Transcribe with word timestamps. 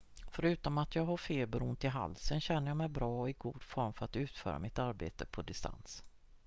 """förutom 0.27 0.77
att 0.77 0.95
jag 0.95 1.05
har 1.05 1.17
feber 1.17 1.63
och 1.63 1.67
ont 1.69 1.83
i 1.83 1.87
halsen 1.87 2.41
känner 2.41 2.67
jag 2.67 2.77
mig 2.77 2.89
bra 2.89 3.19
och 3.21 3.29
i 3.29 3.33
god 3.33 3.63
form 3.63 3.93
för 3.93 4.05
att 4.05 4.15
utföra 4.15 4.59
mitt 4.59 4.79
arbete 4.79 5.25
på 5.25 5.41
distans. 5.41 6.03